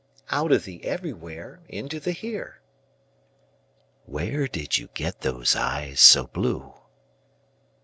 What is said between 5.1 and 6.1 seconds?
those eyes